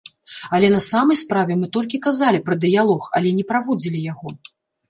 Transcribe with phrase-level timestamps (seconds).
[0.57, 4.29] Але на самай справе мы толькі казалі пра дыялог, але не праводзілі яго.